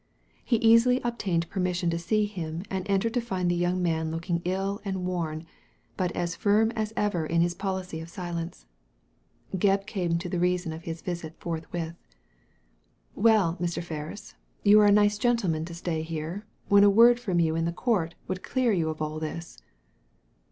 He 0.43 0.55
easily 0.55 0.99
obtained 1.03 1.47
permission 1.51 1.91
to 1.91 1.99
see 1.99 2.25
him 2.25 2.63
and 2.71 2.89
entered 2.89 3.13
to 3.13 3.21
find 3.21 3.51
the 3.51 3.55
young 3.55 3.83
man 3.83 4.09
looking 4.09 4.41
ill 4.45 4.81
and 4.83 5.05
worn, 5.05 5.45
but 5.95 6.11
as 6.13 6.35
firm 6.35 6.71
as 6.71 6.91
ever 6.97 7.23
in 7.23 7.41
his 7.41 7.53
policy 7.53 7.99
of 7.99 8.09
silence, 8.09 8.65
Gebb 9.55 9.85
came 9.85 10.17
to 10.17 10.27
the 10.27 10.39
reason 10.39 10.73
of 10.73 10.85
his 10.85 11.03
visit 11.03 11.35
forthwith. 11.39 11.93
"Well, 13.13 13.57
Mr. 13.61 13.83
Ferris, 13.83 14.33
you 14.63 14.79
are 14.79 14.87
a 14.87 14.91
nice 14.91 15.19
gentleman 15.19 15.65
to 15.65 15.75
stay 15.75 16.01
here, 16.01 16.47
when 16.67 16.83
a 16.83 16.89
word 16.89 17.19
from 17.19 17.39
you 17.39 17.55
in 17.55 17.65
the 17.65 17.71
Court 17.71 18.15
would 18.27 18.41
clear 18.41 18.71
you 18.73 18.89
of 18.89 19.03
all 19.03 19.19
this." 19.19 19.59